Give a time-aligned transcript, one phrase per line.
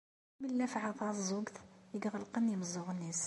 [0.43, 1.55] Am llafɛa taɛeẓẓugt,
[1.95, 3.19] i iɣelqen imeẓẓuɣen-is.